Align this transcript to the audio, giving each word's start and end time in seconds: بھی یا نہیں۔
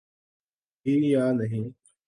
بھی 0.85 1.11
یا 1.11 1.31
نہیں۔ 1.31 1.69